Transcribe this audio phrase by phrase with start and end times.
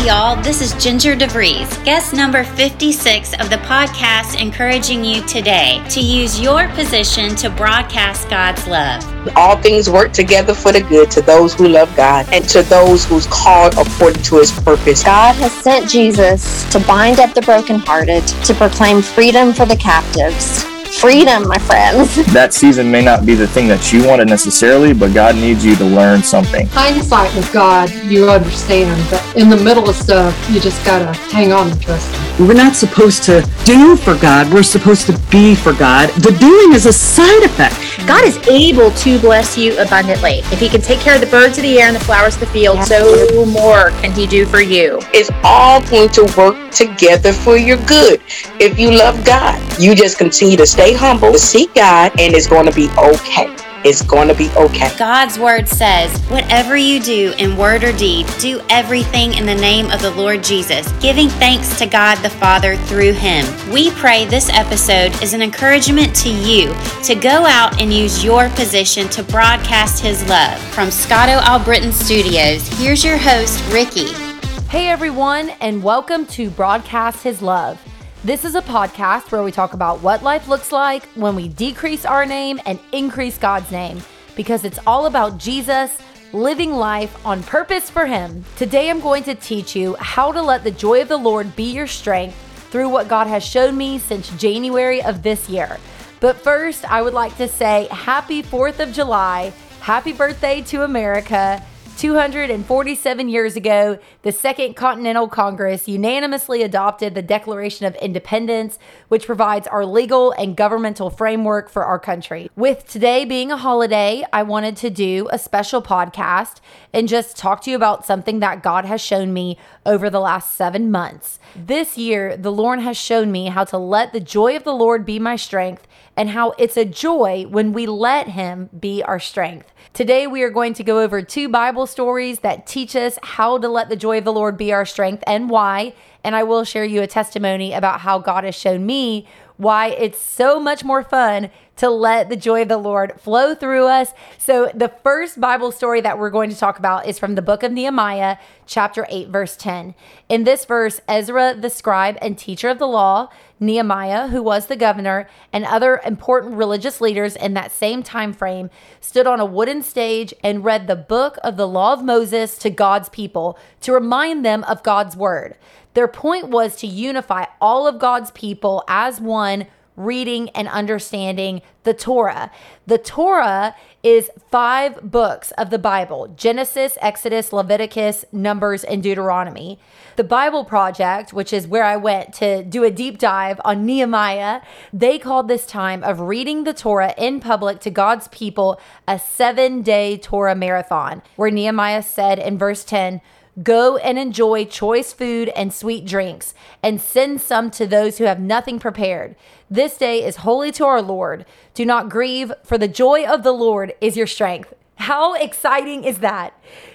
[0.00, 5.84] Hey, y'all, this is Ginger DeVries, guest number 56 of the podcast, encouraging you today
[5.90, 9.04] to use your position to broadcast God's love.
[9.36, 13.04] All things work together for the good to those who love God and to those
[13.04, 15.04] who's called according to his purpose.
[15.04, 20.64] God has sent Jesus to bind up the brokenhearted, to proclaim freedom for the captives
[20.98, 22.16] freedom, my friends.
[22.40, 25.74] That season may not be the thing that you wanted necessarily, but God needs you
[25.76, 26.66] to learn something.
[26.68, 31.52] Hindsight with God, you understand, but in the middle of stuff, you just gotta hang
[31.52, 32.46] on and trust Him.
[32.46, 36.08] We're not supposed to do for God, we're supposed to be for God.
[36.20, 38.06] The doing is a side effect.
[38.06, 40.38] God is able to bless you abundantly.
[40.52, 42.40] If He can take care of the birds of the air and the flowers of
[42.40, 45.00] the field, so more can He do for you.
[45.12, 48.20] It's all going to work together for your good.
[48.58, 52.66] If you love God, you just continue to stay humble, seek God, and it's going
[52.66, 53.56] to be okay.
[53.82, 54.94] It's going to be okay.
[54.98, 59.90] God's word says, Whatever you do in word or deed, do everything in the name
[59.90, 63.46] of the Lord Jesus, giving thanks to God the Father through him.
[63.72, 68.50] We pray this episode is an encouragement to you to go out and use your
[68.50, 70.60] position to broadcast his love.
[70.74, 74.29] From Scotto Albritton Studios, here's your host, Ricky.
[74.70, 77.82] Hey everyone, and welcome to Broadcast His Love.
[78.22, 82.04] This is a podcast where we talk about what life looks like when we decrease
[82.04, 84.00] our name and increase God's name,
[84.36, 85.98] because it's all about Jesus
[86.32, 88.44] living life on purpose for Him.
[88.54, 91.72] Today, I'm going to teach you how to let the joy of the Lord be
[91.72, 92.36] your strength
[92.70, 95.78] through what God has shown me since January of this year.
[96.20, 101.60] But first, I would like to say happy 4th of July, happy birthday to America.
[102.00, 109.66] 247 years ago, the Second Continental Congress unanimously adopted the Declaration of Independence, which provides
[109.66, 112.50] our legal and governmental framework for our country.
[112.56, 116.60] With today being a holiday, I wanted to do a special podcast
[116.94, 120.56] and just talk to you about something that God has shown me over the last
[120.56, 121.38] seven months.
[121.54, 125.04] This year, the Lord has shown me how to let the joy of the Lord
[125.04, 125.86] be my strength
[126.20, 129.72] and how it's a joy when we let Him be our strength.
[129.94, 133.66] Today, we are going to go over two Bible stories that teach us how to
[133.66, 135.94] let the joy of the Lord be our strength and why.
[136.22, 139.26] And I will share you a testimony about how God has shown me
[139.56, 141.48] why it's so much more fun
[141.80, 144.12] to let the joy of the Lord flow through us.
[144.36, 147.62] So, the first Bible story that we're going to talk about is from the book
[147.62, 148.36] of Nehemiah,
[148.66, 149.94] chapter 8, verse 10.
[150.28, 154.76] In this verse, Ezra, the scribe and teacher of the law, Nehemiah, who was the
[154.76, 158.68] governor, and other important religious leaders in that same time frame
[159.00, 162.68] stood on a wooden stage and read the book of the law of Moses to
[162.68, 165.56] God's people to remind them of God's word.
[165.94, 169.66] Their point was to unify all of God's people as one
[170.04, 172.50] reading and understanding the Torah.
[172.86, 179.78] The Torah is five books of the Bible Genesis, Exodus, Leviticus, Numbers, and Deuteronomy.
[180.16, 184.60] The Bible Project, which is where I went to do a deep dive on Nehemiah,
[184.92, 189.82] they called this time of reading the Torah in public to God's people a seven
[189.82, 193.20] day Torah marathon, where Nehemiah said in verse 10,
[193.62, 198.40] Go and enjoy choice food and sweet drinks, and send some to those who have
[198.40, 199.34] nothing prepared.
[199.68, 201.44] This day is holy to our Lord.
[201.74, 204.72] Do not grieve, for the joy of the Lord is your strength.
[204.96, 206.52] How exciting is that?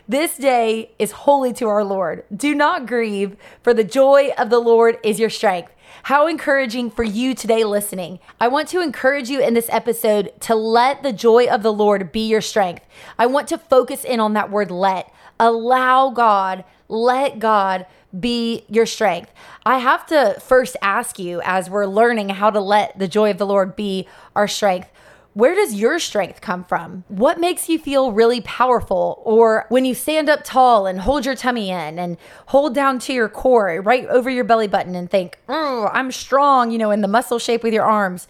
[0.07, 2.23] This day is holy to our Lord.
[2.33, 5.71] Do not grieve, for the joy of the Lord is your strength.
[6.03, 8.19] How encouraging for you today listening.
[8.39, 12.11] I want to encourage you in this episode to let the joy of the Lord
[12.11, 12.85] be your strength.
[13.17, 15.11] I want to focus in on that word let.
[15.39, 17.85] Allow God, let God
[18.17, 19.31] be your strength.
[19.65, 23.37] I have to first ask you as we're learning how to let the joy of
[23.37, 24.89] the Lord be our strength.
[25.33, 27.03] Where does your strength come from?
[27.09, 29.21] What makes you feel really powerful?
[29.25, 32.15] Or when you stand up tall and hold your tummy in and
[32.45, 36.71] hold down to your core right over your belly button and think, oh, I'm strong,
[36.71, 38.29] you know, in the muscle shape with your arms.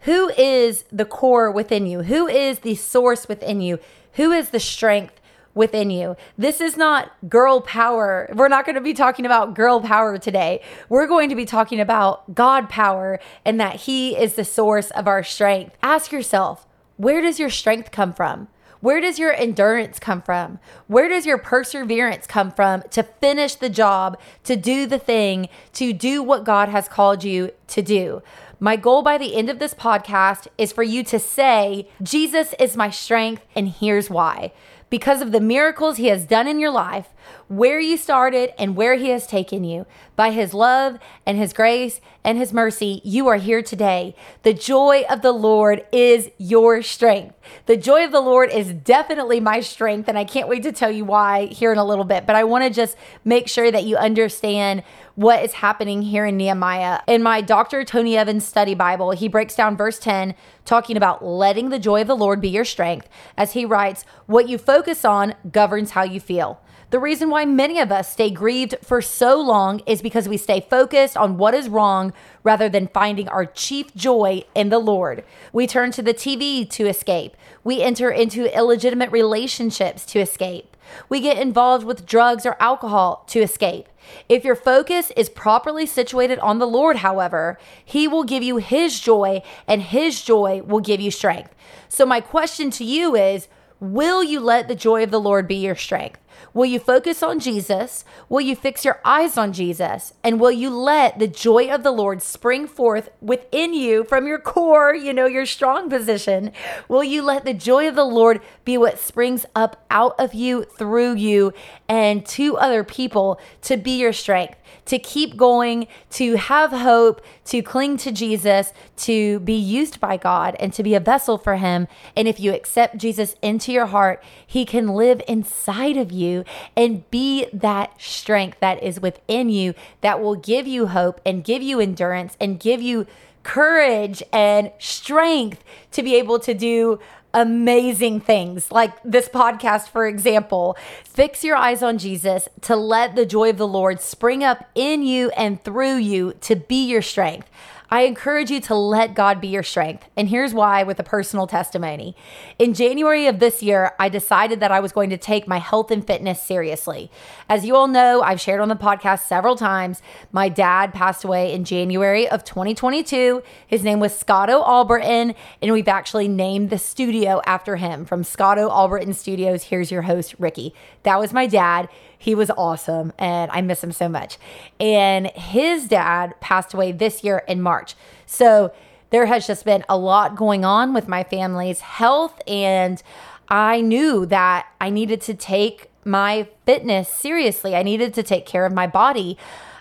[0.00, 2.02] Who is the core within you?
[2.02, 3.78] Who is the source within you?
[4.14, 5.19] Who is the strength
[5.54, 6.16] within you.
[6.38, 8.30] This is not girl power.
[8.34, 10.62] We're not going to be talking about girl power today.
[10.88, 15.06] We're going to be talking about God power and that He is the source of
[15.06, 15.76] our strength.
[15.82, 16.66] Ask yourself,
[16.96, 18.48] where does your strength come from?
[18.80, 20.58] Where does your endurance come from?
[20.86, 25.92] Where does your perseverance come from to finish the job, to do the thing, to
[25.92, 28.22] do what God has called you to do?
[28.58, 32.76] My goal by the end of this podcast is for you to say, Jesus is
[32.76, 34.52] my strength, and here's why
[34.90, 37.08] because of the miracles He has done in your life,
[37.48, 39.86] where you started and where He has taken you.
[40.16, 44.14] By His love and His grace and His mercy, you are here today.
[44.42, 47.36] The joy of the Lord is your strength.
[47.66, 50.90] The joy of the Lord is definitely my strength, and I can't wait to tell
[50.90, 52.26] you why here in a little bit.
[52.26, 54.82] But I want to just make sure that you understand
[55.14, 57.00] what is happening here in Nehemiah.
[57.06, 57.84] In my Dr.
[57.84, 60.34] Tony Evans study Bible, he breaks down verse 10,
[60.64, 64.48] talking about letting the joy of the Lord be your strength, as he writes, What
[64.48, 66.60] you focus on governs how you feel.
[66.90, 70.66] The reason why many of us stay grieved for so long is because we stay
[70.68, 75.22] focused on what is wrong rather than finding our chief joy in the Lord.
[75.52, 77.36] We turn to the TV to escape.
[77.62, 80.76] We enter into illegitimate relationships to escape.
[81.08, 83.88] We get involved with drugs or alcohol to escape.
[84.28, 88.98] If your focus is properly situated on the Lord, however, He will give you His
[88.98, 91.54] joy and His joy will give you strength.
[91.88, 93.46] So, my question to you is
[93.80, 96.20] Will you let the joy of the Lord be your strength?
[96.52, 98.04] Will you focus on Jesus?
[98.28, 100.14] Will you fix your eyes on Jesus?
[100.24, 104.38] And will you let the joy of the Lord spring forth within you from your
[104.38, 106.52] core, you know, your strong position?
[106.88, 110.64] Will you let the joy of the Lord be what springs up out of you,
[110.64, 111.52] through you,
[111.88, 114.56] and to other people to be your strength?
[114.86, 120.56] to keep going, to have hope, to cling to Jesus, to be used by God,
[120.58, 121.86] and to be a vessel for Him.
[122.16, 126.29] And if you accept Jesus into your heart, He can live inside of you
[126.76, 131.62] and be that strength that is within you that will give you hope and give
[131.62, 133.06] you endurance and give you
[133.42, 135.62] courage and strength
[135.92, 137.00] to be able to do
[137.32, 140.76] amazing things like this podcast, for example.
[141.04, 145.02] Fix your eyes on Jesus to let the joy of the Lord spring up in
[145.02, 147.48] you and through you to be your strength.
[147.92, 150.08] I encourage you to let God be your strength.
[150.16, 152.14] And here's why with a personal testimony.
[152.56, 155.90] In January of this year, I decided that I was going to take my health
[155.90, 157.10] and fitness seriously.
[157.48, 161.52] As you all know, I've shared on the podcast several times, my dad passed away
[161.52, 163.42] in January of 2022.
[163.66, 168.68] His name was Scotto Alberton, and we've actually named the studio after him from Scotto
[168.68, 169.64] Alberton Studios.
[169.64, 170.74] Here's your host, Ricky.
[171.02, 171.88] That was my dad.
[172.20, 174.36] He was awesome and I miss him so much.
[174.78, 177.94] And his dad passed away this year in March.
[178.26, 178.74] So
[179.08, 182.38] there has just been a lot going on with my family's health.
[182.46, 183.02] And
[183.48, 187.74] I knew that I needed to take my fitness seriously.
[187.74, 189.38] I needed to take care of my body.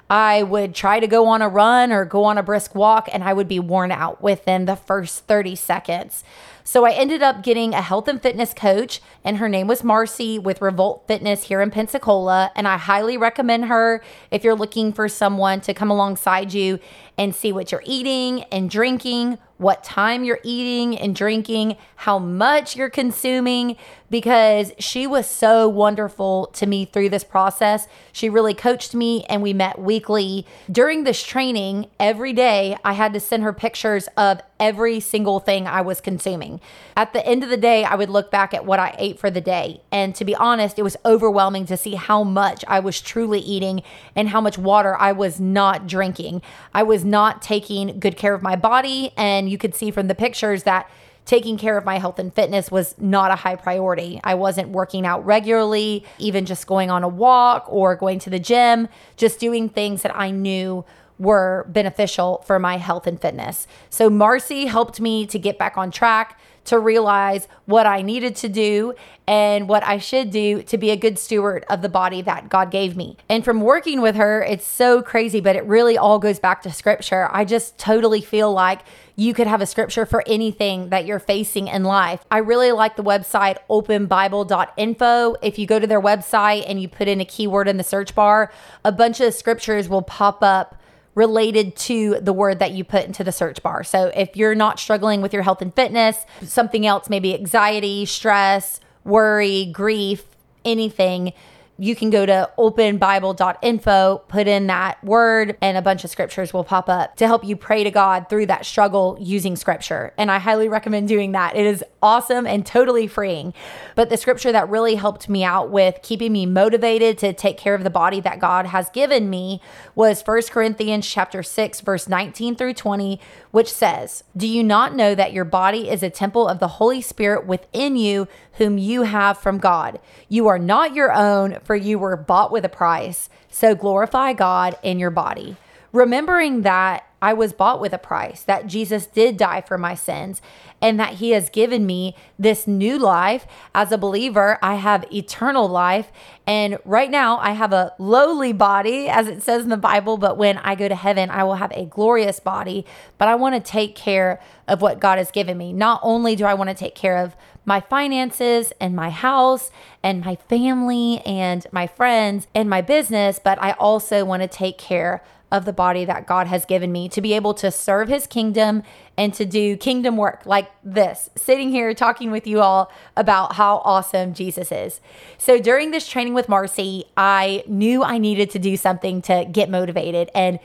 [0.09, 3.23] I would try to go on a run or go on a brisk walk, and
[3.23, 6.23] I would be worn out within the first 30 seconds.
[6.63, 10.37] So I ended up getting a health and fitness coach, and her name was Marcy
[10.37, 12.51] with Revolt Fitness here in Pensacola.
[12.55, 16.79] And I highly recommend her if you're looking for someone to come alongside you
[17.19, 22.77] and see what you're eating and drinking, what time you're eating and drinking, how much
[22.77, 23.75] you're consuming,
[24.09, 27.85] because she was so wonderful to me through this process.
[28.13, 30.47] She really coached me and we met weekly.
[30.71, 35.67] During this training, every day I had to send her pictures of every single thing
[35.67, 36.61] I was consuming.
[36.95, 39.29] At the end of the day, I would look back at what I ate for
[39.29, 39.81] the day.
[39.91, 43.83] And to be honest, it was overwhelming to see how much I was truly eating
[44.15, 46.41] and how much water I was not drinking.
[46.73, 49.11] I was not taking good care of my body.
[49.17, 50.89] And you could see from the pictures that
[51.25, 54.19] taking care of my health and fitness was not a high priority.
[54.23, 58.39] I wasn't working out regularly, even just going on a walk or going to the
[58.39, 60.85] gym, just doing things that I knew
[61.19, 63.67] were beneficial for my health and fitness.
[63.89, 68.49] So Marcy helped me to get back on track to realize what I needed to
[68.49, 68.93] do
[69.27, 72.71] and what I should do to be a good steward of the body that God
[72.71, 73.17] gave me.
[73.29, 76.71] And from working with her, it's so crazy, but it really all goes back to
[76.71, 77.29] scripture.
[77.31, 78.81] I just totally feel like
[79.15, 82.23] you could have a scripture for anything that you're facing in life.
[82.31, 85.35] I really like the website openbible.info.
[85.43, 88.15] If you go to their website and you put in a keyword in the search
[88.15, 88.51] bar,
[88.85, 90.78] a bunch of scriptures will pop up
[91.19, 93.83] related to the word that you put into the search bar.
[93.83, 98.79] So if you're not struggling with your health and fitness, something else, maybe anxiety, stress,
[99.03, 100.23] worry, grief,
[100.63, 101.33] anything,
[101.79, 106.65] you can go to openbible.info, put in that word, and a bunch of scriptures will
[106.65, 110.13] pop up to help you pray to God through that struggle using scripture.
[110.17, 111.55] And I highly recommend doing that.
[111.55, 113.53] It is awesome and totally freeing.
[113.95, 117.75] But the scripture that really helped me out with keeping me motivated to take care
[117.75, 119.61] of the body that God has given me
[119.95, 123.19] was 1 Corinthians chapter 6 verse 19 through 20,
[123.51, 127.01] which says, "Do you not know that your body is a temple of the Holy
[127.01, 129.99] Spirit within you, whom you have from God?
[130.27, 133.29] You are not your own, for you were bought with a price.
[133.47, 135.55] So glorify God in your body."
[135.91, 140.41] Remembering that I was bought with a price, that Jesus did die for my sins,
[140.81, 143.45] and that He has given me this new life.
[143.75, 146.11] As a believer, I have eternal life.
[146.47, 150.37] And right now, I have a lowly body, as it says in the Bible, but
[150.37, 152.85] when I go to heaven, I will have a glorious body.
[153.19, 155.71] But I want to take care of what God has given me.
[155.71, 157.35] Not only do I want to take care of
[157.69, 159.69] my finances and my house
[160.01, 164.79] and my family and my friends and my business, but I also want to take
[164.79, 168.25] care of the body that God has given me to be able to serve his
[168.25, 168.81] kingdom
[169.15, 173.77] and to do kingdom work like this, sitting here talking with you all about how
[173.85, 174.99] awesome Jesus is.
[175.37, 179.69] So during this training with Marcy, I knew I needed to do something to get
[179.69, 180.31] motivated.
[180.33, 180.57] And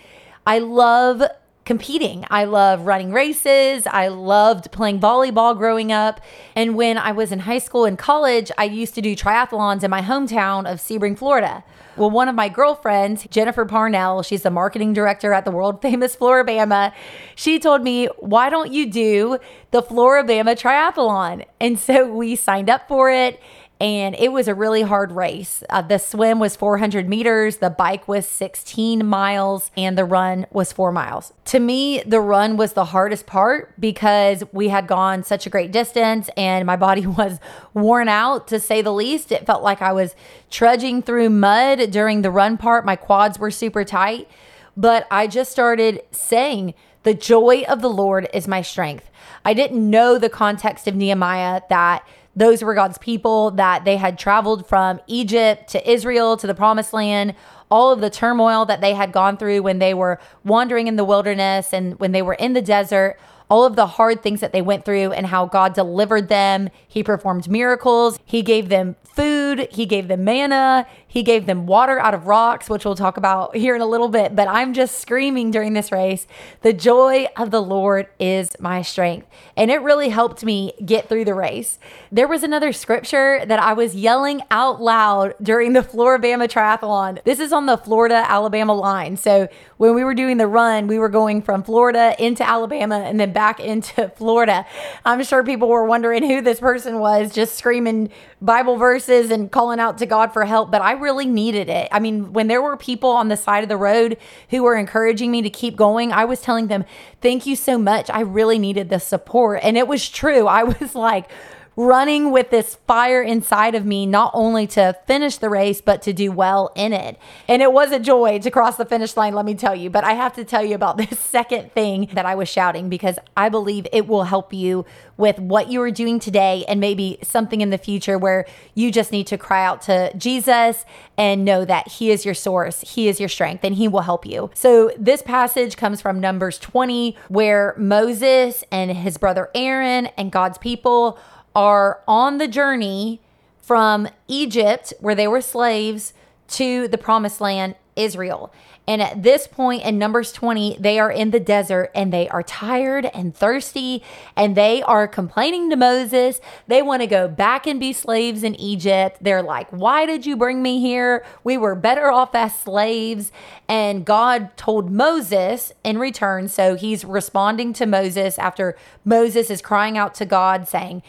[0.47, 1.23] I love
[1.65, 2.25] competing.
[2.31, 3.87] I love running races.
[3.87, 6.21] I loved playing volleyball growing up.
[6.55, 9.91] And when I was in high school and college, I used to do triathlons in
[9.91, 11.65] my hometown of Sebring, Florida.
[11.97, 16.17] Well, one of my girlfriends, Jennifer Parnell, she's the marketing director at the world famous
[16.17, 16.93] Floribama,
[17.37, 19.39] she told me, Why don't you do
[19.71, 21.45] the Floribama Triathlon?
[21.61, 23.41] And so we signed up for it
[23.81, 25.63] and it was a really hard race.
[25.69, 30.73] Uh, the swim was 400 meters, the bike was 16 miles, and the run was
[30.73, 31.33] four miles.
[31.47, 35.73] To me, the run was the hardest part because we had gone such a great
[35.73, 37.41] distance and my body was
[37.73, 39.33] worn out to say the least.
[39.33, 40.15] It felt like I was
[40.51, 42.85] trudging through mud during the run part.
[42.85, 44.29] My quads were super tight,
[44.77, 49.11] but I just started saying, the joy of the Lord is my strength.
[49.45, 54.19] I didn't know the context of Nehemiah that those were God's people, that they had
[54.19, 57.35] traveled from Egypt to Israel to the promised land,
[57.71, 61.05] all of the turmoil that they had gone through when they were wandering in the
[61.05, 63.19] wilderness and when they were in the desert,
[63.51, 66.71] all of the hard things that they went through and how God delivered them.
[66.89, 68.19] He performed miracles.
[68.25, 69.69] He gave them food.
[69.71, 70.87] He gave them manna.
[71.15, 74.09] He gave them water out of rocks, which we'll talk about here in a little
[74.09, 74.35] bit.
[74.35, 76.27] But I'm just screaming during this race.
[76.63, 79.29] The joy of the Lord is my strength.
[79.57, 81.79] And it really helped me get through the race.
[82.11, 87.23] There was another scripture that I was yelling out loud during the Floribama Triathlon.
[87.23, 89.17] This is on the Florida Alabama line.
[89.17, 93.21] So when we were doing the run, we were going from Florida into Alabama and
[93.21, 94.67] then back into Florida.
[95.05, 98.11] I'm sure people were wondering who this person was just screaming
[98.45, 100.71] Bible verses and calling out to God for help.
[100.71, 101.89] But I really needed it.
[101.91, 104.19] I mean, when there were people on the side of the road
[104.51, 106.85] who were encouraging me to keep going, I was telling them,
[107.21, 108.11] Thank you so much.
[108.11, 109.61] I really needed the support.
[109.63, 110.47] And it was true.
[110.47, 111.31] I was like,
[111.77, 116.13] running with this fire inside of me, not only to finish the race, but to
[116.13, 117.19] do well in it.
[117.49, 119.91] And it was a joy to cross the finish line, let me tell you.
[119.91, 123.19] But I have to tell you about this second thing that I was shouting because
[123.37, 124.85] I believe it will help you
[125.17, 129.13] with what you are doing today and maybe something in the future where you just
[129.13, 130.85] need to cry out to Jesus
[131.17, 134.27] and know that He is your source, He is your strength, and He will help
[134.27, 134.51] you.
[134.55, 140.59] So, this passage comes from Numbers 20, where Moses and his brother Aaron and God's
[140.59, 141.19] people
[141.55, 143.21] are on the journey
[143.59, 146.13] from Egypt, where they were slaves,
[146.49, 148.53] to the promised land, Israel.
[148.87, 152.43] And at this point in Numbers 20, they are in the desert and they are
[152.43, 154.03] tired and thirsty
[154.37, 156.39] and they are complaining to Moses.
[156.67, 159.19] They want to go back and be slaves in Egypt.
[159.23, 161.25] They're like, Why did you bring me here?
[161.45, 163.33] We were better off as slaves.
[163.69, 166.49] And God told Moses in return.
[166.49, 171.03] So he's responding to Moses after Moses is crying out to God, saying,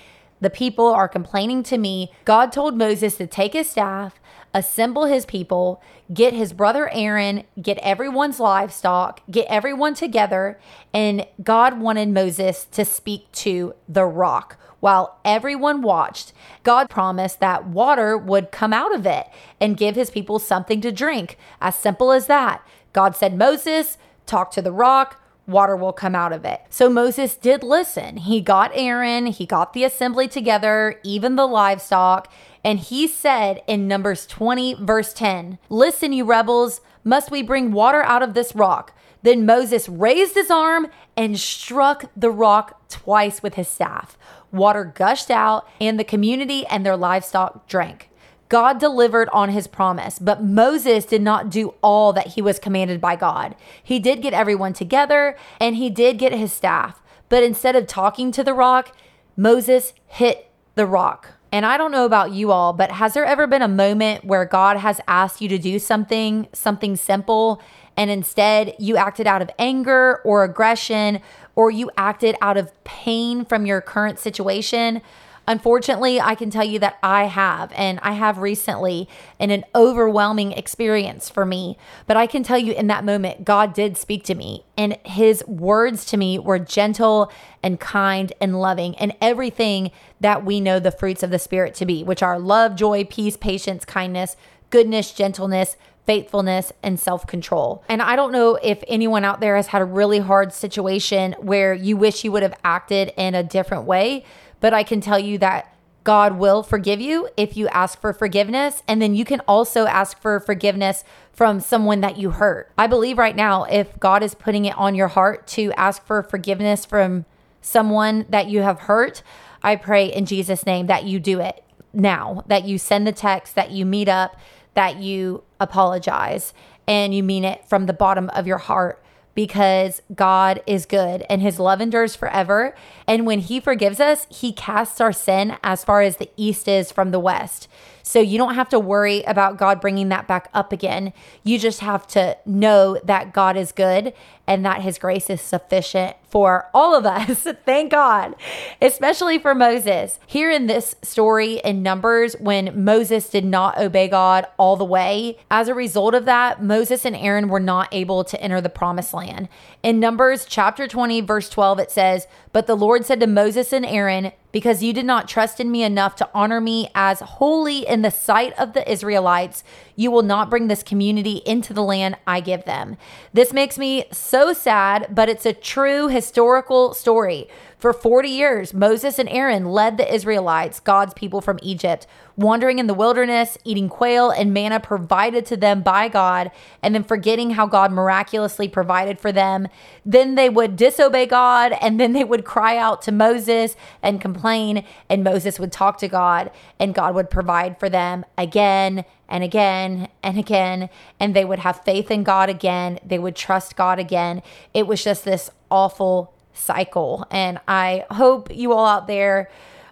[0.46, 2.12] the people are complaining to me.
[2.24, 4.20] God told Moses to take his staff,
[4.54, 5.82] assemble his people,
[6.14, 10.60] get his brother Aaron, get everyone's livestock, get everyone together.
[10.94, 14.60] And God wanted Moses to speak to the rock.
[14.82, 19.26] While everyone watched, God promised that water would come out of it
[19.60, 21.40] and give his people something to drink.
[21.60, 22.64] As simple as that.
[22.94, 23.98] God said, Moses,
[24.28, 26.62] talk to the rock water will come out of it.
[26.70, 28.18] So Moses did listen.
[28.18, 32.32] He got Aaron, he got the assembly together, even the livestock,
[32.64, 38.02] and he said in Numbers 20, verse 10, Listen, you rebels, must we bring water
[38.02, 38.94] out of this rock?
[39.22, 40.88] Then Moses raised his arm
[41.18, 44.18] and struck the rock twice with his staff.
[44.52, 48.10] Water gushed out, and the community and their livestock drank.
[48.48, 53.02] God delivered on his promise, but Moses did not do all that he was commanded
[53.02, 53.56] by God.
[53.84, 58.32] He did get everyone together and he did get his staff, but instead of talking
[58.32, 58.96] to the rock,
[59.36, 61.32] Moses hit the rock.
[61.52, 64.46] And I don't know about you all, but has there ever been a moment where
[64.46, 67.62] God has asked you to do something, something simple,
[67.98, 71.22] and instead you acted out of anger or aggression,
[71.56, 75.02] or you acted out of pain from your current situation?
[75.48, 79.08] Unfortunately, I can tell you that I have, and I have recently
[79.40, 81.78] in an overwhelming experience for me.
[82.08, 85.46] But I can tell you in that moment, God did speak to me, and his
[85.48, 90.92] words to me were gentle and kind and loving, and everything that we know the
[90.92, 94.36] fruits of the Spirit to be, which are love, joy, peace, patience, kindness,
[94.72, 97.84] goodness, gentleness, faithfulness, and self control.
[97.90, 101.74] And I don't know if anyone out there has had a really hard situation where
[101.74, 104.24] you wish you would have acted in a different way,
[104.60, 108.84] but I can tell you that God will forgive you if you ask for forgiveness.
[108.88, 112.72] And then you can also ask for forgiveness from someone that you hurt.
[112.78, 116.22] I believe right now, if God is putting it on your heart to ask for
[116.22, 117.26] forgiveness from
[117.60, 119.24] someone that you have hurt,
[119.64, 123.56] I pray in Jesus' name that you do it now, that you send the text,
[123.56, 124.38] that you meet up,
[124.76, 126.54] that you apologize,
[126.88, 129.02] and you mean it from the bottom of your heart
[129.36, 132.76] because God is good and his love endures forever.
[133.06, 136.92] And when he forgives us, he casts our sin as far as the east is
[136.92, 137.68] from the west.
[138.08, 141.12] So you don't have to worry about God bringing that back up again.
[141.44, 144.14] You just have to know that God is good
[144.46, 147.48] and that his grace is sufficient for all of us.
[147.66, 148.36] Thank God,
[148.80, 150.20] especially for Moses.
[150.28, 155.40] Here in this story in Numbers, when Moses did not obey God all the way,
[155.50, 159.16] as a result of that, Moses and Aaron were not able to enter the promised
[159.16, 159.50] land.
[159.82, 163.86] In Numbers chapter 20, verse 12, it says, But the Lord said to Moses and
[163.86, 168.04] Aaron, because you did not trust in me enough to honor me as holy in
[168.04, 169.66] the sight of the Israelites,
[169.98, 172.96] you will not bring this community into the land I give them.
[173.34, 177.50] This makes me so sad, but it's a true historical story.
[177.86, 182.88] For 40 years, Moses and Aaron led the Israelites, God's people from Egypt, wandering in
[182.88, 186.50] the wilderness, eating quail and manna provided to them by God,
[186.82, 189.68] and then forgetting how God miraculously provided for them.
[190.04, 194.84] Then they would disobey God, and then they would cry out to Moses and complain,
[195.08, 196.50] and Moses would talk to God,
[196.80, 200.90] and God would provide for them again and again and again,
[201.20, 202.98] and they would have faith in God again.
[203.06, 204.42] They would trust God again.
[204.74, 207.28] It was just this awful cycle.
[207.30, 209.50] And I hope you all out there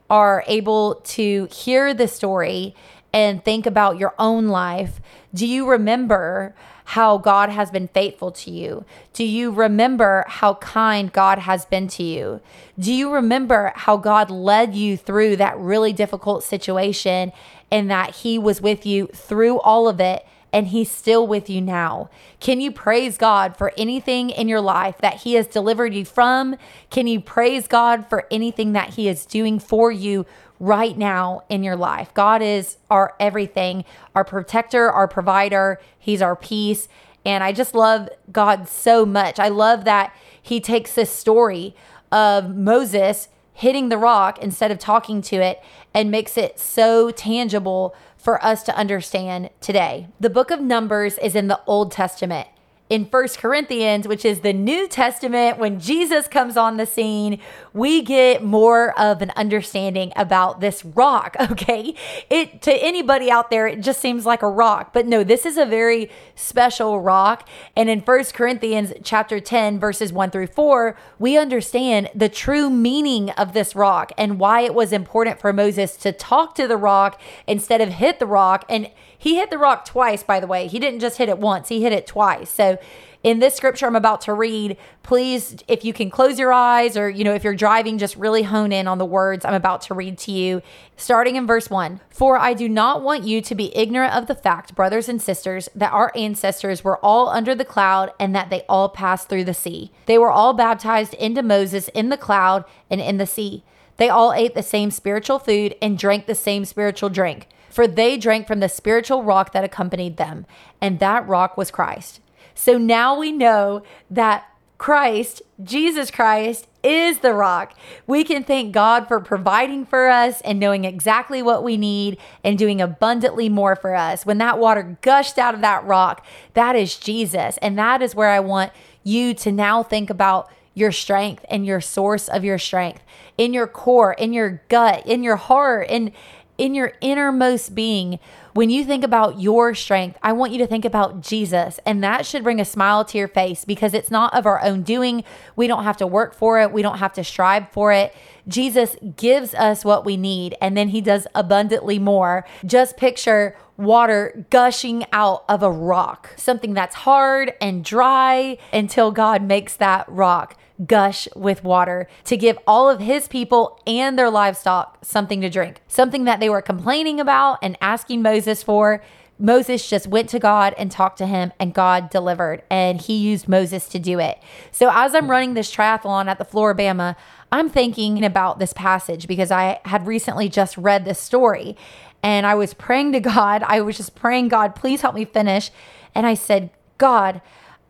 [0.10, 2.76] are able to hear the story
[3.14, 5.00] and think about your own life.
[5.34, 6.56] Do you remember
[6.86, 8.86] how God has been faithful to you?
[9.14, 12.42] Do you remember how kind God has been to you?
[12.78, 17.32] Do you remember how God led you through that really difficult situation
[17.72, 20.26] and that He was with you through all of it?
[20.54, 22.10] And he's still with you now.
[22.40, 26.56] Can you praise God for anything in your life that he has delivered you from?
[26.92, 30.28] Can you praise God for anything that he is doing for you
[30.60, 32.14] right now in your life?
[32.14, 36.88] God is our everything, our protector, our provider, he's our peace.
[37.26, 39.40] And I just love God so much.
[39.40, 41.76] I love that he takes this story
[42.12, 45.62] of Moses hitting the rock instead of talking to it
[45.94, 50.08] and makes it so tangible for us to understand today.
[50.18, 52.48] The book of Numbers is in the Old Testament
[52.94, 57.40] in First Corinthians, which is the New Testament, when Jesus comes on the scene,
[57.74, 61.96] we get more of an understanding about this rock, okay?
[62.30, 64.94] It to anybody out there, it just seems like a rock.
[64.94, 67.50] But no, this is a very special rock.
[67.76, 73.32] And in First Corinthians chapter 10, verses 1 through 4, we understand the true meaning
[73.32, 77.20] of this rock and why it was important for Moses to talk to the rock
[77.48, 78.66] instead of hit the rock.
[78.70, 78.92] And
[79.24, 80.68] he hit the rock twice, by the way.
[80.68, 82.50] He didn't just hit it once, he hit it twice.
[82.50, 82.78] So
[83.24, 87.10] in this scripture I'm about to read, please, if you can close your eyes or,
[87.10, 89.94] you know, if you're driving, just really hone in on the words I'm about to
[89.94, 90.62] read to you.
[90.98, 94.36] Starting in verse 1 For I do not want you to be ignorant of the
[94.36, 98.64] fact, brothers and sisters, that our ancestors were all under the cloud and that they
[98.68, 99.94] all passed through the sea.
[100.06, 103.64] They were all baptized into Moses in the cloud and in the sea.
[103.96, 108.18] They all ate the same spiritual food and drank the same spiritual drink for they
[108.18, 110.46] drank from the spiritual rock that accompanied them,
[110.80, 112.22] and that rock was Christ.
[112.54, 113.82] So now we know
[114.12, 117.74] that Christ, Jesus Christ, is the rock.
[118.06, 122.58] We can thank God for providing for us and knowing exactly what we need and
[122.58, 124.26] doing abundantly more for us.
[124.26, 127.58] When that water gushed out of that rock, that is Jesus.
[127.62, 131.80] And that is where I want you to now think about your strength and your
[131.80, 133.04] source of your strength
[133.38, 136.12] in your core, in your gut, in your heart, and
[136.58, 138.20] in your innermost being,
[138.54, 141.80] when you think about your strength, I want you to think about Jesus.
[141.86, 144.84] And that should bring a smile to your face because it's not of our own
[144.84, 145.24] doing.
[145.56, 148.16] We don't have to work for it, we don't have to strive for it.
[148.48, 152.46] Jesus gives us what we need, and then he does abundantly more.
[152.66, 159.42] Just picture water gushing out of a rock, something that's hard and dry until God
[159.42, 165.00] makes that rock gush with water to give all of his people and their livestock
[165.02, 169.04] something to drink, something that they were complaining about and asking Moses for.
[169.40, 173.48] Moses just went to God and talked to him, and God delivered, and he used
[173.48, 174.38] Moses to do it.
[174.72, 177.16] So, as I'm running this triathlon at the Floribama,
[177.52, 181.76] I'm thinking about this passage because I had recently just read this story
[182.24, 183.64] and I was praying to God.
[183.64, 185.70] I was just praying, God, please help me finish.
[186.16, 187.42] And I said, God,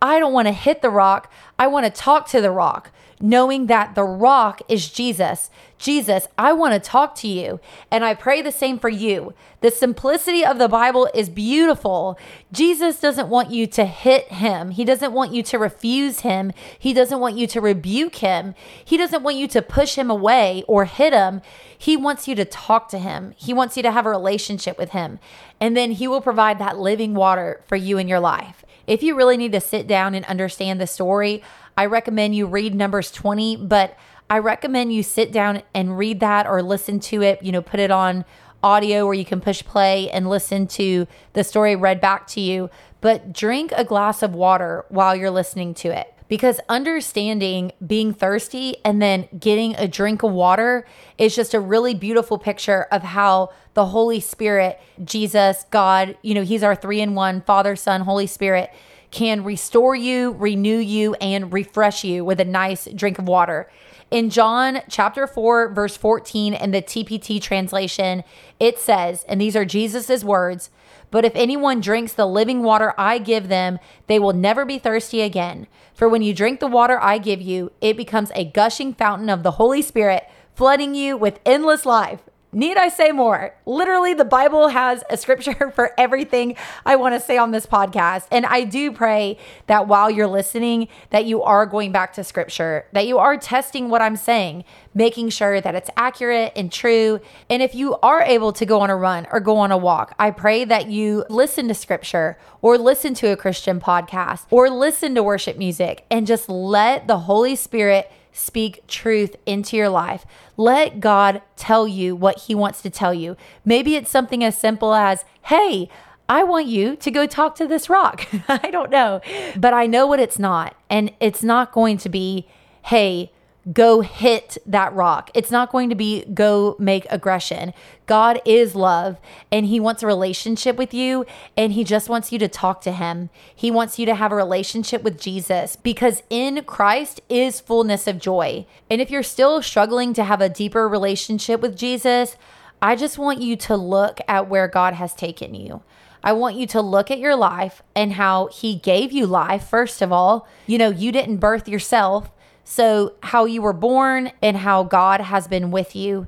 [0.04, 1.32] I don't want to hit the rock.
[1.58, 2.90] I want to talk to the rock
[3.20, 5.48] knowing that the rock is Jesus.
[5.78, 7.58] Jesus, I want to talk to you.
[7.90, 9.32] And I pray the same for you.
[9.62, 12.18] The simplicity of the Bible is beautiful.
[12.52, 16.92] Jesus doesn't want you to hit him, He doesn't want you to refuse him, He
[16.92, 20.84] doesn't want you to rebuke him, He doesn't want you to push him away or
[20.84, 21.40] hit him.
[21.76, 24.90] He wants you to talk to him, He wants you to have a relationship with
[24.90, 25.18] him.
[25.60, 28.63] And then He will provide that living water for you in your life.
[28.86, 31.42] If you really need to sit down and understand the story,
[31.76, 33.96] I recommend you read Numbers 20, but
[34.28, 37.80] I recommend you sit down and read that or listen to it, you know, put
[37.80, 38.24] it on
[38.62, 42.70] audio where you can push play and listen to the story read back to you.
[43.00, 48.76] But drink a glass of water while you're listening to it because understanding being thirsty
[48.84, 50.86] and then getting a drink of water
[51.18, 56.42] is just a really beautiful picture of how the Holy Spirit, Jesus, God, you know,
[56.42, 58.70] He's our three in one Father, Son, Holy Spirit
[59.14, 63.70] can restore you, renew you, and refresh you with a nice drink of water.
[64.10, 68.24] In John chapter 4, verse 14, in the TPT translation,
[68.58, 70.70] it says, and these are Jesus's words,
[71.14, 75.20] but if anyone drinks the living water I give them, they will never be thirsty
[75.20, 75.68] again.
[75.94, 79.44] For when you drink the water I give you, it becomes a gushing fountain of
[79.44, 82.22] the Holy Spirit, flooding you with endless life.
[82.54, 83.52] Need I say more?
[83.66, 86.54] Literally, the Bible has a scripture for everything
[86.86, 88.28] I want to say on this podcast.
[88.30, 92.86] And I do pray that while you're listening, that you are going back to scripture,
[92.92, 94.62] that you are testing what I'm saying,
[94.94, 97.20] making sure that it's accurate and true.
[97.50, 100.14] And if you are able to go on a run or go on a walk,
[100.16, 105.16] I pray that you listen to scripture or listen to a Christian podcast or listen
[105.16, 110.26] to worship music and just let the Holy Spirit speak truth into your life.
[110.56, 113.36] Let God tell you what He wants to tell you.
[113.64, 115.88] Maybe it's something as simple as, hey,
[116.28, 118.26] I want you to go talk to this rock.
[118.48, 119.20] I don't know,
[119.56, 120.74] but I know what it's not.
[120.90, 122.48] And it's not going to be,
[122.82, 123.32] hey,
[123.72, 125.30] go hit that rock.
[125.34, 127.72] It's not going to be go make aggression.
[128.06, 129.18] God is love
[129.50, 131.24] and he wants a relationship with you
[131.56, 133.30] and he just wants you to talk to him.
[133.54, 138.18] He wants you to have a relationship with Jesus because in Christ is fullness of
[138.18, 138.66] joy.
[138.90, 142.36] And if you're still struggling to have a deeper relationship with Jesus,
[142.82, 145.82] I just want you to look at where God has taken you.
[146.22, 150.00] I want you to look at your life and how he gave you life, first
[150.00, 150.48] of all.
[150.66, 152.30] You know, you didn't birth yourself.
[152.64, 156.26] So, how you were born and how God has been with you.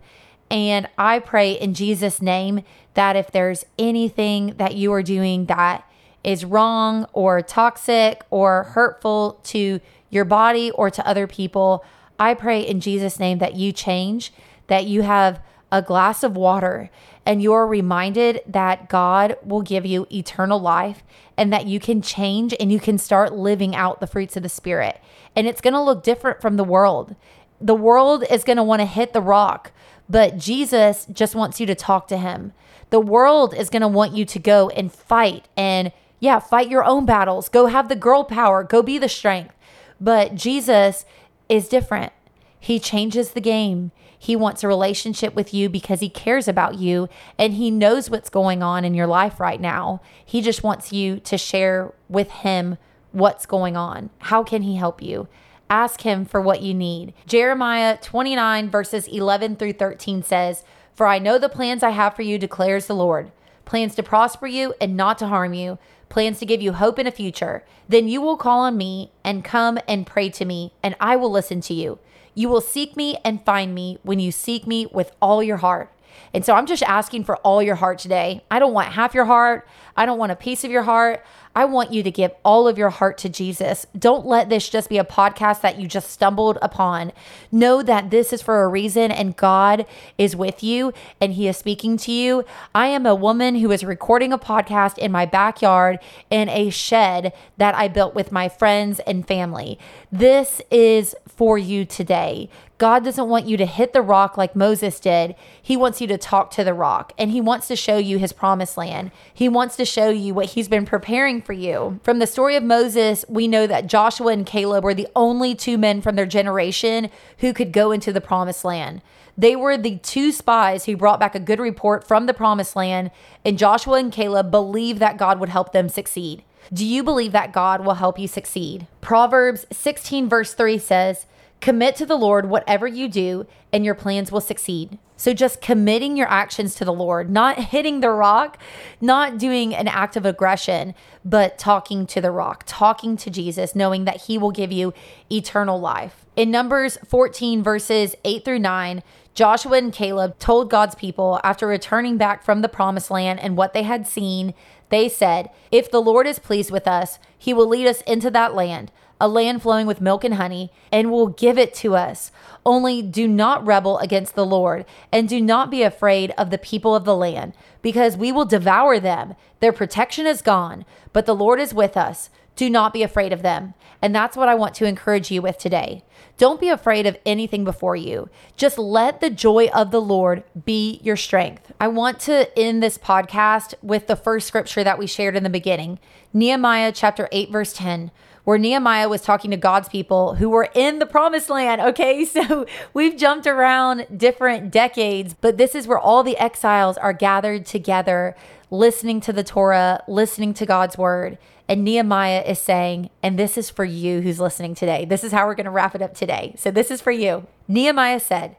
[0.51, 2.63] And I pray in Jesus' name
[2.95, 5.89] that if there's anything that you are doing that
[6.23, 11.85] is wrong or toxic or hurtful to your body or to other people,
[12.19, 14.33] I pray in Jesus' name that you change,
[14.67, 15.41] that you have
[15.73, 16.91] a glass of water
[17.25, 21.03] and you're reminded that God will give you eternal life
[21.37, 24.49] and that you can change and you can start living out the fruits of the
[24.49, 25.01] Spirit.
[25.37, 27.15] And it's going to look different from the world.
[27.61, 29.71] The world is going to want to hit the rock,
[30.09, 32.53] but Jesus just wants you to talk to him.
[32.91, 36.85] The world is going to want you to go and fight and, yeah, fight your
[36.85, 37.49] own battles.
[37.49, 39.55] Go have the girl power, go be the strength.
[40.01, 41.05] But Jesus
[41.49, 42.13] is different.
[42.59, 43.93] He changes the game.
[44.19, 48.31] He wants a relationship with you because he cares about you and he knows what's
[48.31, 50.01] going on in your life right now.
[50.25, 52.79] He just wants you to share with him
[53.17, 54.11] what's going on.
[54.19, 55.27] How can he help you?
[55.71, 57.15] Ask him for what you need.
[57.27, 62.23] Jeremiah 29, verses 11 through 13 says, For I know the plans I have for
[62.23, 63.33] you, declares the Lord
[63.65, 65.77] plans to prosper you and not to harm you,
[66.09, 67.65] plans to give you hope in a future.
[67.89, 71.31] Then you will call on me and come and pray to me, and I will
[71.31, 71.99] listen to you.
[72.35, 75.93] You will seek me and find me when you seek me with all your heart.
[76.33, 78.43] And so I'm just asking for all your heart today.
[78.51, 79.67] I don't want half your heart.
[79.97, 81.25] I don't want a piece of your heart.
[81.57, 83.87] I want you to give all of your heart to Jesus.
[83.99, 87.13] Don't let this just be a podcast that you just stumbled upon.
[87.51, 89.87] Know that this is for a reason and God
[90.19, 92.45] is with you and He is speaking to you.
[92.75, 97.33] I am a woman who is recording a podcast in my backyard in a shed
[97.57, 99.79] that I built with my friends and family.
[100.13, 102.51] This is for you today.
[102.79, 105.35] God doesn't want you to hit the rock like Moses did.
[105.63, 108.35] He wants you to talk to the rock and he wants to show you his
[108.35, 109.13] promised land.
[109.33, 112.01] He wants to show you what he's been preparing for you.
[112.03, 115.79] From the story of Moses, we know that Joshua and Caleb were the only two
[115.79, 119.01] men from their generation who could go into the promised land.
[119.39, 123.11] They were the two spies who brought back a good report from the promised land,
[123.45, 126.43] and Joshua and Caleb believed that God would help them succeed.
[126.73, 128.87] Do you believe that God will help you succeed?
[129.03, 131.27] Proverbs 16, verse 3 says,
[131.61, 134.99] Commit to the Lord whatever you do, and your plans will succeed.
[135.19, 138.59] So, just committing your actions to the Lord, not hitting the rock,
[139.01, 144.05] not doing an act of aggression, but talking to the rock, talking to Jesus, knowing
[144.05, 144.93] that He will give you
[145.33, 146.27] eternal life.
[146.37, 152.19] In Numbers 14, verses 8 through 9, Joshua and Caleb told God's people after returning
[152.19, 154.53] back from the promised land and what they had seen,
[154.91, 158.55] they said, If the Lord is pleased with us, He will lead us into that
[158.55, 162.31] land a land flowing with milk and honey, and will give it to us.
[162.65, 166.95] Only do not rebel against the Lord, and do not be afraid of the people
[166.95, 169.35] of the land, because we will devour them.
[169.61, 172.31] Their protection is gone, but the Lord is with us.
[172.57, 173.75] Do not be afraid of them.
[174.01, 176.03] And that's what I want to encourage you with today.
[176.39, 178.29] Don't be afraid of anything before you.
[178.57, 181.73] Just let the joy of the Lord be your strength.
[181.81, 185.51] I want to end this podcast with the first scripture that we shared in the
[185.51, 185.99] beginning
[186.33, 188.11] Nehemiah chapter 8, verse 10
[188.47, 191.81] where Nehemiah was talking to God's people who were in the promised land.
[191.81, 197.13] Okay, so we've jumped around different decades, but this is where all the exiles are
[197.13, 198.37] gathered together,
[198.71, 201.39] listening to the Torah, listening to God's word.
[201.69, 205.05] And Nehemiah is saying, and this is for you who's listening today.
[205.05, 206.55] This is how we're going to wrap it up today.
[206.57, 207.49] So this is for you.
[207.67, 208.57] Nehemiah said,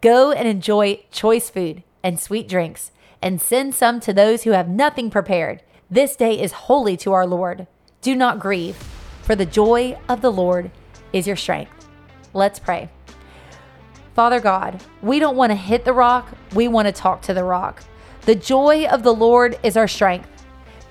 [0.00, 4.68] Go and enjoy choice food and sweet drinks, and send some to those who have
[4.68, 5.62] nothing prepared.
[5.90, 7.66] This day is holy to our Lord.
[8.00, 8.95] Do not grieve
[9.26, 10.70] for the joy of the Lord
[11.12, 11.88] is your strength.
[12.32, 12.88] Let's pray.
[14.14, 17.42] Father God, we don't want to hit the rock, we want to talk to the
[17.42, 17.82] rock.
[18.22, 20.28] The joy of the Lord is our strength.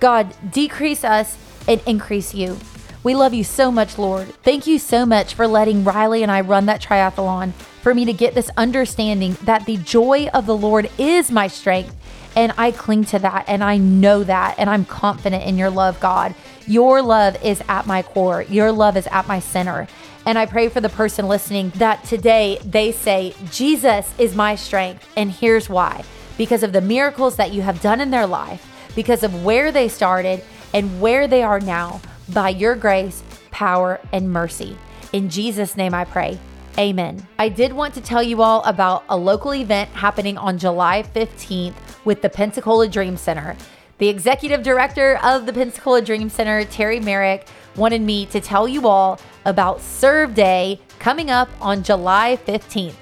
[0.02, 2.58] God, decrease us and increase you.
[3.04, 4.28] We love you so much, Lord.
[4.44, 8.14] Thank you so much for letting Riley and I run that triathlon, for me to
[8.14, 11.96] get this understanding that the joy of the Lord is my strength.
[12.36, 16.00] And I cling to that and I know that and I'm confident in your love,
[16.00, 16.36] God.
[16.68, 19.88] Your love is at my core, your love is at my center.
[20.26, 25.08] And I pray for the person listening that today they say, Jesus is my strength.
[25.16, 26.04] And here's why
[26.38, 29.88] because of the miracles that you have done in their life, because of where they
[29.88, 30.44] started
[30.74, 32.02] and where they are now,
[32.34, 34.78] by your grace, power, and mercy.
[35.14, 36.40] In Jesus' name I pray.
[36.78, 37.26] Amen.
[37.40, 41.76] I did want to tell you all about a local event happening on July 15th
[42.06, 43.58] with the Pensacola Dream Center.
[43.98, 48.88] The executive director of the Pensacola Dream Center, Terry Merrick, wanted me to tell you
[48.88, 52.96] all about Serve Day coming up on July 15th.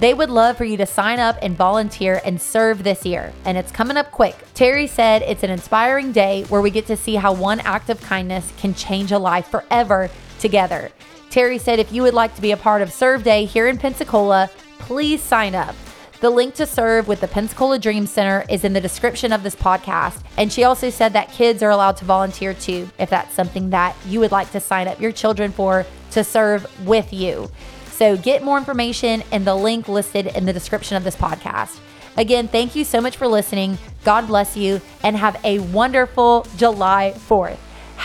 [0.00, 3.58] They would love for you to sign up and volunteer and serve this year, and
[3.58, 4.34] it's coming up quick.
[4.54, 8.00] Terry said it's an inspiring day where we get to see how one act of
[8.00, 10.90] kindness can change a life forever together.
[11.28, 13.78] Terry said if you would like to be a part of Serve Day here in
[13.78, 15.76] Pensacola, please sign up.
[16.20, 19.56] The link to serve with the Pensacola Dream Center is in the description of this
[19.56, 20.22] podcast.
[20.36, 23.96] And she also said that kids are allowed to volunteer too, if that's something that
[24.06, 27.50] you would like to sign up your children for to serve with you.
[27.86, 31.80] So get more information in the link listed in the description of this podcast.
[32.18, 33.78] Again, thank you so much for listening.
[34.04, 37.56] God bless you and have a wonderful July 4th.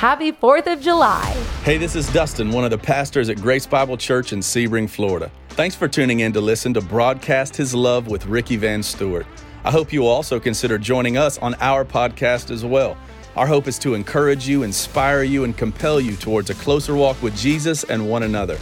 [0.05, 1.31] Happy 4th of July.
[1.63, 5.31] Hey, this is Dustin, one of the pastors at Grace Bible Church in Sebring, Florida.
[5.49, 9.25] Thanks for tuning in to listen to Broadcast His Love with Ricky Van Stewart.
[9.63, 12.95] I hope you will also consider joining us on our podcast as well.
[13.35, 17.19] Our hope is to encourage you, inspire you, and compel you towards a closer walk
[17.23, 18.59] with Jesus and one another.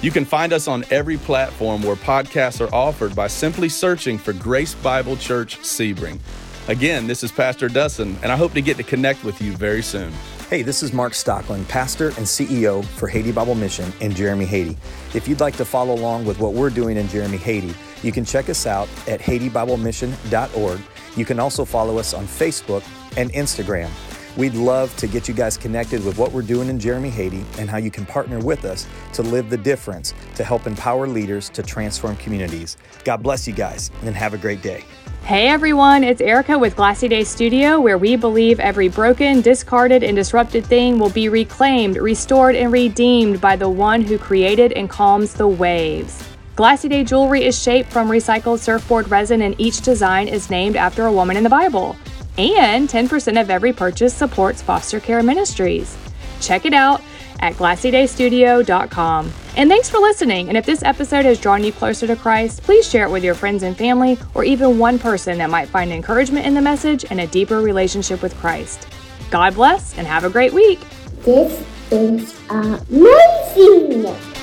[0.00, 4.32] You can find us on every platform where podcasts are offered by simply searching for
[4.32, 6.20] Grace Bible Church Sebring.
[6.68, 9.82] Again, this is Pastor Dustin, and I hope to get to connect with you very
[9.82, 10.12] soon.
[10.54, 14.76] Hey, this is Mark Stockland, pastor and CEO for Haiti Bible Mission in Jérémie, Haiti.
[15.12, 18.24] If you'd like to follow along with what we're doing in Jérémie, Haiti, you can
[18.24, 20.80] check us out at HaitiBibleMission.org.
[21.16, 22.84] You can also follow us on Facebook
[23.16, 23.90] and Instagram.
[24.36, 27.70] We'd love to get you guys connected with what we're doing in Jérémie, Haiti, and
[27.70, 31.62] how you can partner with us to live the difference to help empower leaders to
[31.62, 32.76] transform communities.
[33.04, 34.82] God bless you guys, and have a great day.
[35.22, 40.16] Hey everyone, it's Erica with Glassy Day Studio, where we believe every broken, discarded, and
[40.16, 45.32] disrupted thing will be reclaimed, restored, and redeemed by the one who created and calms
[45.32, 46.28] the waves.
[46.56, 51.06] Glassy Day jewelry is shaped from recycled surfboard resin, and each design is named after
[51.06, 51.96] a woman in the Bible.
[52.36, 55.96] And 10% of every purchase supports foster care ministries.
[56.40, 57.00] Check it out
[57.40, 59.32] at glassydaystudio.com.
[59.56, 60.48] And thanks for listening.
[60.48, 63.34] And if this episode has drawn you closer to Christ, please share it with your
[63.34, 67.20] friends and family, or even one person that might find encouragement in the message and
[67.20, 68.88] a deeper relationship with Christ.
[69.30, 70.80] God bless and have a great week.
[71.24, 74.33] This is amazing!